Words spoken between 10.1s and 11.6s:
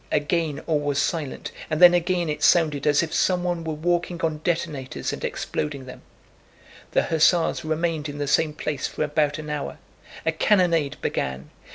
A cannonade began.